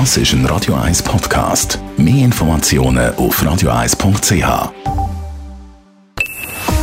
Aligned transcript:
Das 0.00 0.16
ist 0.16 0.32
ein 0.32 0.44
Radio 0.46 0.74
1 0.74 1.04
Podcast. 1.04 1.78
Mehr 1.96 2.24
Informationen 2.24 3.14
auf 3.14 3.40
radio1.ch. 3.40 4.72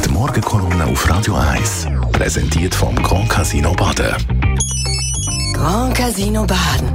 Die 0.05 0.09
Morgenkolumne 0.09 0.85
auf 0.85 1.09
Radio 1.09 1.35
1 1.35 1.87
präsentiert 2.13 2.73
vom 2.73 2.95
Grand 3.03 3.27
Casino 3.27 3.73
Baden. 3.73 4.15
Grand 5.53 5.93
Casino 5.93 6.45
Baden. 6.45 6.87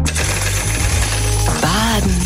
Baden 1.61 2.17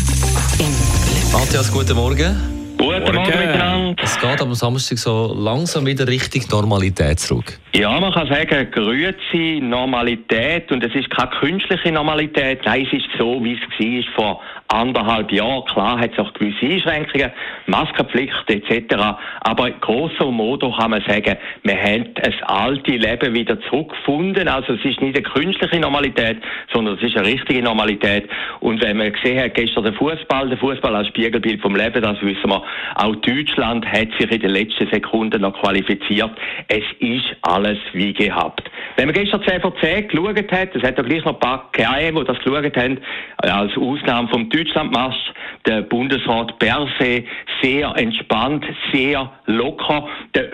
im 0.57 0.67
Glück. 0.67 1.33
Matthias, 1.33 1.69
guten 1.69 1.97
Morgen. 1.97 2.77
Guten 2.77 3.13
Morgen 3.13 3.39
miteinander. 3.39 4.01
Es 4.01 4.17
geht 4.17 4.41
am 4.41 4.53
Samstag 4.53 4.99
so 4.99 5.35
langsam 5.37 5.85
wieder 5.85 6.07
Richtung 6.07 6.43
Normalität 6.49 7.19
zurück. 7.19 7.59
Ja, 7.73 7.97
man 8.01 8.11
kann 8.11 8.27
sagen, 8.27 8.69
grüezi 8.69 9.61
Normalität 9.61 10.69
und 10.73 10.83
es 10.83 10.93
ist 10.93 11.09
keine 11.09 11.29
künstliche 11.29 11.89
Normalität. 11.89 12.59
Nein, 12.65 12.85
es 12.85 12.99
ist 12.99 13.07
so, 13.17 13.41
wie 13.45 13.53
es 13.53 13.61
war 13.61 14.13
vor 14.13 14.41
anderthalb 14.67 15.31
Jahren. 15.31 15.63
Klar 15.65 15.97
hat 15.97 16.11
es 16.11 16.19
auch 16.19 16.33
gewisse 16.33 16.65
Einschränkungen, 16.65 17.31
Maskenpflicht 17.67 18.49
etc. 18.49 18.95
Aber 19.39 19.71
grosso 19.71 20.31
modo 20.31 20.75
kann 20.77 20.91
man 20.91 21.01
sagen, 21.07 21.37
wir 21.63 21.77
haben 21.77 22.09
ein 22.21 22.43
altes 22.43 22.93
Leben 22.93 23.33
wieder 23.33 23.61
zurückgefunden. 23.61 24.49
Also 24.49 24.73
es 24.73 24.83
ist 24.83 24.99
nicht 24.99 25.15
eine 25.15 25.23
künstliche 25.23 25.79
Normalität, 25.79 26.39
sondern 26.73 26.95
es 26.95 27.03
ist 27.03 27.15
eine 27.15 27.27
richtige 27.27 27.61
Normalität. 27.61 28.29
Und 28.59 28.83
wenn 28.83 28.97
man 28.97 29.13
gesehen 29.13 29.41
hat, 29.41 29.53
gestern 29.53 29.85
den 29.85 29.93
Fußball, 29.93 30.49
der 30.49 30.57
Fußball 30.57 30.93
als 30.93 31.07
Spiegelbild 31.07 31.61
vom 31.61 31.77
Leben, 31.77 32.01
das 32.01 32.21
wissen 32.21 32.49
wir, 32.49 32.63
auch 32.95 33.15
Deutschland 33.15 33.85
hat 33.85 34.09
sich 34.19 34.29
in 34.29 34.41
den 34.41 34.51
letzten 34.51 34.89
Sekunden 34.91 35.41
noch 35.41 35.53
qualifiziert. 35.61 36.31
Es 36.67 36.83
ist 36.99 37.25
alles 37.43 37.60
wie 37.93 38.13
gehabt. 38.13 38.69
Wenn 38.95 39.05
man 39.07 39.15
gestern 39.15 39.43
10 39.43 39.61
vor 39.61 39.73
10 39.79 40.07
geschaut 40.07 40.51
hat, 40.51 40.75
es 40.75 40.83
hat 40.83 40.97
ja 40.97 41.03
gleich 41.03 41.23
noch 41.23 41.33
ein 41.33 41.39
paar 41.39 41.69
gegeben, 41.71 42.17
die 42.19 42.25
das 42.25 42.37
geschaut 42.39 42.77
haben, 42.77 42.99
als 43.37 43.77
Ausnahme 43.77 44.27
vom 44.29 44.49
Deutschlandmarsch, 44.49 45.33
der 45.65 45.81
Bundesrat 45.81 46.57
per 46.59 46.87
se 46.99 47.23
sehr 47.61 47.93
entspannt, 47.95 48.65
sehr 48.91 49.31
locker. 49.45 50.07
Der 50.35 50.51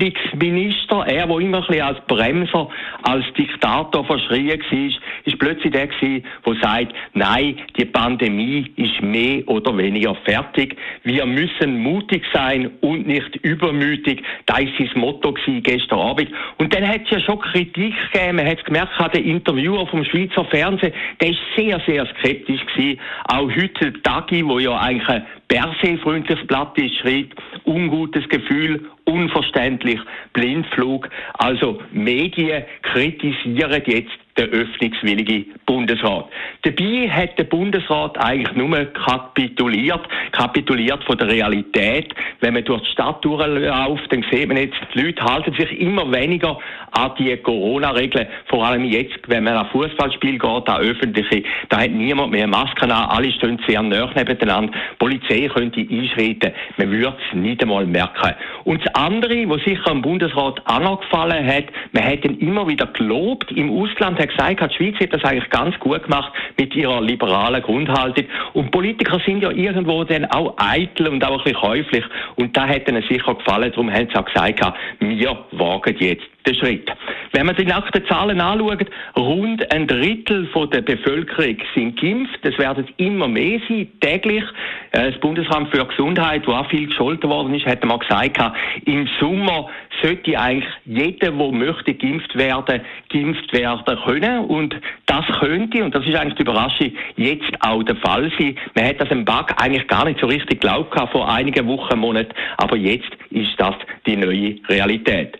Öffnungsminister, 0.00 1.06
er, 1.06 1.26
der 1.26 1.38
immer 1.38 1.58
ein 1.58 1.66
bisschen 1.66 1.82
als 1.82 2.00
Bremser, 2.06 2.68
als 3.02 3.24
Diktator 3.36 4.04
verschrien 4.04 4.60
war, 4.60 4.90
ist 5.24 5.38
plötzlich 5.38 5.72
der 5.72 5.88
der 5.90 6.54
sagt, 6.62 6.94
nein, 7.14 7.56
die 7.76 7.84
Pandemie 7.84 8.70
ist 8.76 9.02
mehr 9.02 9.46
oder 9.48 9.76
weniger 9.76 10.14
fertig. 10.24 10.76
Wir 11.04 11.26
müssen 11.26 11.82
mutig 11.82 12.22
sein 12.32 12.70
und 12.80 13.06
nicht 13.06 13.36
übermütig. 13.36 14.22
Das 14.46 14.58
war 14.58 14.66
sein 14.78 14.90
Motto 14.94 15.34
gestern 15.62 15.98
Abend. 15.98 16.30
Und 16.58 16.74
dann 16.74 16.86
hat 16.86 17.02
es 17.04 17.10
ja 17.10 17.20
schon 17.20 17.40
Kritik 17.40 17.94
gegeben. 18.12 18.36
Man 18.36 18.46
hat 18.46 18.64
gemerkt, 18.64 18.92
der 19.14 19.24
Interviewer 19.24 19.86
vom 19.86 20.04
Schweizer 20.04 20.44
Fernsehen, 20.46 20.92
der 21.20 21.30
ist 21.30 21.38
sehr, 21.56 21.80
sehr 21.86 22.06
skeptisch 22.06 22.64
gewesen. 22.66 23.00
Auch 23.28 23.50
heute 23.50 23.92
Tagi, 24.02 24.46
wo 24.46 24.58
ja 24.58 24.78
eigentlich 24.78 25.22
ein 25.50 25.56
per 25.56 25.74
se 25.82 25.98
freundliches 25.98 26.46
Blatt 26.46 26.76
ist, 26.78 26.94
schreibt, 26.96 27.40
ungutes 27.64 28.28
Gefühl, 28.28 28.88
unverständlich, 29.04 29.98
Blindflug. 30.32 31.08
Also 31.34 31.80
Medien 31.92 32.64
kritisieren 32.82 33.82
jetzt 33.86 34.18
den 34.40 34.50
öffnungswilligen 34.50 35.46
Bundesrat. 35.66 36.26
Dabei 36.62 37.08
hat 37.08 37.38
der 37.38 37.44
Bundesrat 37.44 38.18
eigentlich 38.18 38.56
nur 38.56 38.84
kapituliert, 38.86 40.00
kapituliert 40.32 41.04
von 41.04 41.18
der 41.18 41.28
Realität. 41.28 42.14
Wenn 42.40 42.54
man 42.54 42.64
durch 42.64 42.82
die 42.82 42.90
Stadt 42.90 43.24
durchläuft, 43.24 44.12
dann 44.12 44.24
sieht 44.30 44.48
man 44.48 44.56
jetzt, 44.56 44.76
die 44.94 45.02
Leute 45.02 45.22
halten 45.22 45.52
sich 45.52 45.80
immer 45.80 46.10
weniger 46.12 46.58
an 46.92 47.12
die 47.18 47.36
Corona-Regeln. 47.36 48.26
Vor 48.46 48.66
allem 48.66 48.84
jetzt, 48.84 49.18
wenn 49.28 49.44
man 49.44 49.54
an 49.54 49.66
Fußballspiel 49.70 50.38
geht, 50.38 50.68
an 50.68 50.80
öffentliche, 50.80 51.42
da 51.68 51.80
hat 51.80 51.90
niemand 51.90 52.32
mehr 52.32 52.46
Masken 52.46 52.90
an, 52.90 53.10
alle 53.10 53.30
stehen 53.32 53.60
sehr 53.66 53.82
nah 53.82 54.10
nebeneinander. 54.14 54.72
Die 54.72 54.96
Polizei 54.98 55.48
könnte 55.48 55.80
einschreiten, 55.80 56.52
man 56.76 56.90
würde 56.90 57.16
es 57.28 57.36
nicht 57.36 57.62
einmal 57.62 57.86
merken. 57.86 58.34
Und 58.64 58.84
das 58.84 58.94
andere, 58.94 59.48
was 59.48 59.62
sicher 59.64 59.90
am 59.90 60.02
Bundesrat 60.02 60.62
auch 60.64 60.80
noch 60.80 61.00
gefallen 61.00 61.46
hat, 61.46 61.64
man 61.92 62.04
hat 62.04 62.24
ihn 62.24 62.38
immer 62.38 62.66
wieder 62.66 62.86
gelobt. 62.86 63.52
Im 63.52 63.70
Ausland 63.70 64.18
hat 64.18 64.29
gesagt, 64.30 64.72
die 64.72 64.76
Schweiz 64.76 65.00
hat 65.00 65.12
das 65.12 65.24
eigentlich 65.24 65.50
ganz 65.50 65.78
gut 65.78 66.04
gemacht 66.04 66.32
mit 66.58 66.74
ihrer 66.74 67.00
liberalen 67.00 67.62
Grundhaltung. 67.62 68.24
Und 68.52 68.70
Politiker 68.70 69.20
sind 69.24 69.42
ja 69.42 69.50
irgendwo 69.50 70.04
dann 70.04 70.24
auch 70.26 70.54
eitel 70.56 71.08
und 71.08 71.24
auch 71.24 71.38
ein 71.38 71.44
bisschen 71.44 71.60
käuflich. 71.60 72.04
Und 72.36 72.56
da 72.56 72.66
hat 72.66 72.88
ihnen 72.88 73.02
sicher 73.08 73.34
gefallen. 73.34 73.70
Darum 73.70 73.92
haben 73.92 74.08
sie 74.08 74.16
auch 74.16 74.24
gesagt, 74.24 74.60
wir 75.00 75.38
wagen 75.52 75.96
jetzt 75.98 76.29
den 76.46 76.54
Schritt. 76.54 76.90
Wenn 77.32 77.46
man 77.46 77.56
die 77.56 77.64
nackten 77.64 78.04
Zahlen 78.06 78.40
anschaut, 78.40 78.86
rund 79.16 79.72
ein 79.72 79.86
Drittel 79.86 80.46
von 80.48 80.70
der 80.70 80.82
Bevölkerung 80.82 81.56
sind 81.74 82.00
geimpft. 82.00 82.40
Es 82.42 82.58
werden 82.58 82.88
immer 82.96 83.28
mehr 83.28 83.60
sein, 83.68 83.88
täglich. 84.00 84.44
Äh, 84.92 85.12
das 85.12 85.20
Bundesamt 85.20 85.74
für 85.74 85.84
Gesundheit, 85.84 86.46
wo 86.46 86.52
auch 86.52 86.68
viel 86.70 86.88
gescholten 86.88 87.30
worden 87.30 87.54
ist, 87.54 87.66
hat 87.66 87.84
mal 87.84 87.98
gesagt, 87.98 88.40
im 88.84 89.08
Sommer 89.20 89.68
sollte 90.02 90.38
eigentlich 90.38 90.68
jeder, 90.84 91.30
der 91.30 91.52
möchte, 91.52 91.94
geimpft 91.94 92.36
werden, 92.36 92.80
geimpft 93.10 93.52
werden 93.52 93.98
können. 94.04 94.44
Und 94.46 94.74
das 95.06 95.24
könnte, 95.38 95.84
und 95.84 95.94
das 95.94 96.06
ist 96.06 96.14
eigentlich 96.14 96.34
die 96.34 96.42
Überraschung, 96.42 96.92
jetzt 97.16 97.52
auch 97.60 97.82
der 97.82 97.96
Fall 97.96 98.30
sein. 98.38 98.56
Man 98.74 98.86
hat 98.86 99.00
das 99.00 99.10
im 99.10 99.24
Bug 99.24 99.46
eigentlich 99.56 99.86
gar 99.88 100.04
nicht 100.04 100.20
so 100.20 100.26
richtig 100.26 100.60
geglaubt 100.60 100.94
vor 101.12 101.32
einigen 101.32 101.66
Wochen, 101.66 101.98
Monaten, 101.98 102.32
aber 102.56 102.76
jetzt 102.76 103.10
ist 103.30 103.52
das 103.58 103.74
die 104.06 104.16
neue 104.16 104.56
Realität. 104.68 105.38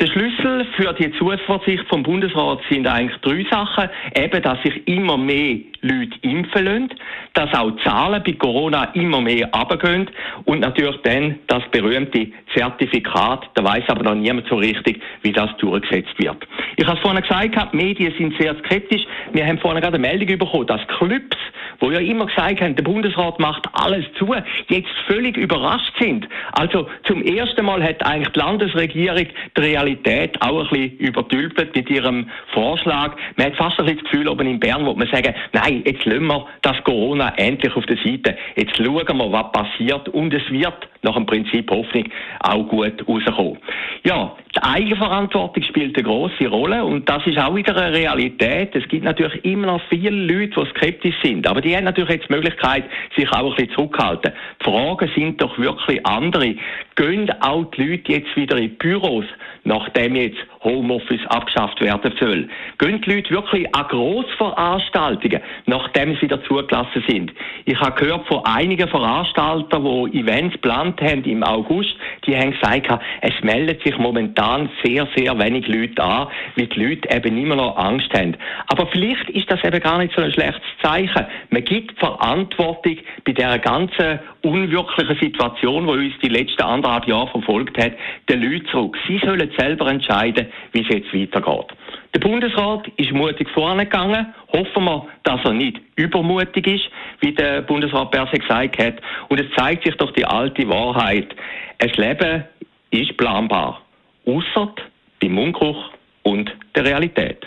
Der 0.00 0.06
Schlüssel 0.06 0.39
für 0.42 0.92
die 0.94 1.12
Zuversicht 1.12 1.84
vom 1.88 2.02
Bundesrat 2.02 2.60
sind 2.70 2.86
eigentlich 2.86 3.20
drei 3.20 3.44
Sachen. 3.50 3.88
Eben, 4.16 4.42
dass 4.42 4.62
sich 4.62 4.86
immer 4.86 5.16
mehr 5.16 5.58
Leute 5.82 6.18
impfen 6.22 6.64
lassen, 6.64 6.88
dass 7.34 7.52
auch 7.54 7.70
die 7.70 7.82
Zahlen 7.82 8.22
bei 8.24 8.32
Corona 8.32 8.84
immer 8.94 9.20
mehr 9.20 9.48
runtergehen 9.54 10.10
und 10.44 10.60
natürlich 10.60 10.96
dann 11.02 11.38
das 11.46 11.62
berühmte 11.70 12.28
Zertifikat. 12.54 13.48
Da 13.54 13.64
weiß 13.64 13.84
aber 13.88 14.02
noch 14.02 14.14
niemand 14.14 14.46
so 14.48 14.56
richtig, 14.56 15.00
wie 15.22 15.32
das 15.32 15.50
durchgesetzt 15.58 16.18
wird. 16.18 16.46
Ich 16.76 16.86
habe 16.86 16.96
es 16.96 17.02
vorhin 17.02 17.22
gesagt, 17.22 17.72
die 17.72 17.76
Medien 17.76 18.14
sind 18.18 18.34
sehr 18.38 18.54
skeptisch. 18.64 19.02
Wir 19.32 19.46
haben 19.46 19.58
vorhin 19.58 19.80
gerade 19.80 19.96
eine 19.96 20.06
Meldung 20.06 20.38
bekommen, 20.38 20.66
dass 20.66 20.86
Clubs 20.98 21.36
wo 21.80 21.90
ja 21.90 21.98
immer 21.98 22.26
gesagt 22.26 22.60
haben, 22.60 22.76
der 22.76 22.82
Bundesrat 22.82 23.38
macht 23.40 23.66
alles 23.72 24.04
zu, 24.18 24.34
jetzt 24.68 24.90
völlig 25.06 25.36
überrascht 25.36 25.92
sind. 25.98 26.28
Also 26.52 26.86
zum 27.04 27.22
ersten 27.22 27.64
Mal 27.64 27.82
hat 27.82 28.04
eigentlich 28.06 28.28
die 28.28 28.38
Landesregierung 28.38 29.26
die 29.56 29.60
Realität 29.60 30.40
auch 30.42 30.60
ein 30.60 30.68
bisschen 30.68 30.98
übertülpelt 30.98 31.74
mit 31.74 31.90
ihrem 31.90 32.28
Vorschlag. 32.52 33.16
Man 33.36 33.46
hat 33.46 33.56
fast 33.56 33.78
ein 33.78 33.86
bisschen 33.86 34.02
das 34.02 34.10
Gefühl, 34.10 34.28
oben 34.28 34.46
in 34.46 34.60
Bern 34.60 34.84
wo 34.84 34.94
man 34.94 35.08
sagen, 35.08 35.34
nein, 35.52 35.82
jetzt 35.84 36.04
lassen 36.04 36.26
wir 36.26 36.46
das 36.62 36.82
Corona 36.84 37.32
endlich 37.36 37.74
auf 37.74 37.86
der 37.86 37.96
Seite. 37.96 38.36
Jetzt 38.56 38.76
schauen 38.76 39.18
wir, 39.18 39.32
was 39.32 39.52
passiert 39.52 40.08
und 40.10 40.32
es 40.34 40.48
wird 40.50 40.89
nach 41.02 41.14
dem 41.14 41.26
Prinzip 41.26 41.70
Hoffnung 41.70 42.04
auch 42.40 42.66
gut 42.68 43.06
rauskommen. 43.08 43.58
Ja, 44.04 44.36
die 44.54 44.62
Eigenverantwortung 44.62 45.62
spielt 45.62 45.96
eine 45.96 46.04
große 46.04 46.48
Rolle 46.48 46.84
und 46.84 47.08
das 47.08 47.26
ist 47.26 47.38
auch 47.38 47.54
wieder 47.54 47.76
eine 47.76 47.96
Realität. 47.96 48.74
Es 48.74 48.86
gibt 48.88 49.04
natürlich 49.04 49.44
immer 49.44 49.68
noch 49.68 49.82
viele 49.88 50.10
Leute, 50.10 50.60
die 50.60 50.70
skeptisch 50.70 51.14
sind, 51.22 51.46
aber 51.46 51.60
die 51.60 51.76
haben 51.76 51.84
natürlich 51.84 52.10
jetzt 52.10 52.28
die 52.28 52.34
Möglichkeit, 52.34 52.84
sich 53.16 53.30
auch 53.30 53.50
ein 53.50 53.56
bisschen 53.56 53.74
zurückzuhalten. 53.74 54.32
Die 54.60 54.64
Fragen 54.64 55.10
sind 55.14 55.40
doch 55.40 55.58
wirklich 55.58 56.04
andere. 56.04 56.56
Gehen 56.96 57.30
auch 57.40 57.64
die 57.72 57.82
Leute 57.82 58.12
jetzt 58.12 58.36
wieder 58.36 58.56
in 58.56 58.76
Büros, 58.76 59.24
nachdem 59.64 60.16
jetzt 60.16 60.38
Homeoffice 60.62 61.26
abgeschafft 61.28 61.80
werden 61.80 62.12
soll? 62.18 62.48
Gehen 62.78 63.00
die 63.00 63.14
Leute 63.14 63.30
wirklich 63.30 63.74
an 63.74 63.86
Grossveranstaltungen, 63.88 65.40
nachdem 65.66 66.14
sie 66.16 66.22
wieder 66.22 66.42
zugelassen 66.44 67.02
sind? 67.08 67.32
Ich 67.64 67.78
habe 67.80 67.98
gehört 68.00 68.26
von 68.26 68.44
einigen 68.44 68.88
Veranstaltern, 68.88 69.84
die 70.12 70.20
Events 70.20 70.54
geplant 70.54 71.00
haben 71.00 71.24
im 71.24 71.42
August, 71.42 71.94
die 72.26 72.36
haben 72.36 72.52
gesagt, 72.52 72.88
es 73.22 73.32
melden 73.42 73.78
sich 73.84 73.96
momentan 73.98 74.68
sehr, 74.84 75.08
sehr 75.16 75.38
wenig 75.38 75.66
Leute 75.66 76.02
an, 76.02 76.28
weil 76.56 76.66
die 76.66 76.84
Leute 76.84 77.08
eben 77.14 77.36
immer 77.36 77.56
noch 77.56 77.76
Angst 77.76 78.12
haben. 78.14 78.36
Aber 78.68 78.86
vielleicht 78.88 79.28
ist 79.30 79.50
das 79.50 79.62
eben 79.64 79.80
gar 79.80 79.98
nicht 79.98 80.14
so 80.14 80.22
ein 80.22 80.32
schlechtes 80.32 80.62
Zeichen. 80.82 81.26
Man 81.50 81.64
gibt 81.64 81.98
Verantwortung 81.98 82.98
bei 83.24 83.32
dieser 83.32 83.58
ganzen 83.58 84.20
unwirklichen 84.42 85.18
Situation, 85.20 85.86
die 85.86 86.06
uns 86.06 86.14
die 86.22 86.28
letzten 86.28 86.62
anderthalb 86.62 87.06
Jahre 87.06 87.28
verfolgt 87.28 87.76
hat, 87.78 87.92
den 88.28 88.42
Leuten 88.42 88.66
zurück. 88.68 88.96
Sie 89.06 89.18
sollen 89.18 89.50
selber 89.58 89.90
entscheiden, 89.90 90.46
wie 90.72 90.82
es 90.82 90.88
jetzt 90.88 91.14
weitergeht. 91.14 91.66
Der 92.14 92.20
Bundesrat 92.20 92.88
ist 92.96 93.12
mutig 93.12 93.48
vorgegangen. 93.50 94.34
Hoffen 94.52 94.84
wir, 94.84 95.06
dass 95.22 95.40
er 95.44 95.52
nicht 95.52 95.80
übermutig 95.96 96.66
ist, 96.66 96.84
wie 97.20 97.32
der 97.32 97.62
Bundesrat 97.62 98.10
Berse 98.10 98.38
gesagt 98.38 98.78
hat. 98.78 98.94
Und 99.28 99.40
es 99.40 99.46
zeigt 99.56 99.84
sich 99.84 99.94
doch 99.96 100.12
die 100.12 100.24
alte 100.24 100.68
Wahrheit. 100.68 101.34
Ein 101.78 101.90
Leben 101.90 102.44
ist 102.90 103.16
planbar. 103.16 103.82
Ausser 104.26 104.74
beim 105.20 105.32
Mundgeruch 105.32 105.90
und 106.22 106.50
der 106.74 106.84
Realität. 106.84 107.46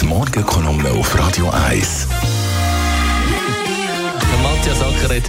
Die 0.00 0.06
Morgenkolumne 0.06 0.90
auf 0.90 1.18
Radio 1.18 1.50
1. 1.50 2.35
Matthias 4.46 4.80
Ackeret. 4.80 5.24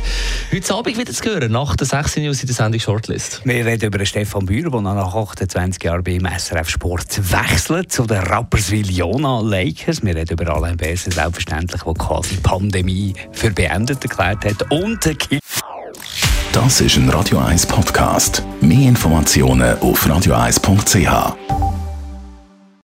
Heute 0.53 0.73
Abend 0.75 0.95
wieder 0.95 1.11
zu 1.11 1.23
hören, 1.23 1.51
nach 1.51 1.75
der 1.75 1.87
6 1.87 2.17
News 2.17 2.41
in 2.41 2.47
der 2.47 2.55
Sendung 2.55 2.79
Shortlist. 2.79 3.41
Wir 3.45 3.65
reden 3.65 3.87
über 3.87 4.05
Stefan 4.05 4.45
Bühler, 4.45 4.69
der 4.69 4.81
nach 4.81 5.15
28 5.15 5.83
Jahren 5.83 6.03
beim 6.03 6.27
SRF 6.37 6.69
Sport 6.69 7.19
wechselt 7.31 7.91
zu 7.91 8.05
den 8.05 8.19
Rapperswil 8.19 8.91
Jona 8.91 9.39
Lakers. 9.39 10.03
Wir 10.03 10.15
reden 10.15 10.33
über 10.33 10.53
Alain 10.53 10.77
Berset, 10.77 11.13
selbstverständlich, 11.13 11.81
der 11.81 11.93
quasi 11.95 12.35
die 12.35 12.41
Pandemie 12.41 13.15
für 13.31 13.49
beendet 13.49 14.03
erklärt 14.03 14.45
hat. 14.45 14.71
Und 14.71 14.99
Das 16.51 16.81
ist 16.81 16.97
ein 16.97 17.09
Radio 17.09 17.39
1 17.39 17.65
Podcast. 17.65 18.43
Mehr 18.61 18.87
Informationen 18.87 19.79
auf 19.79 20.05
radio1.ch. 20.05 21.66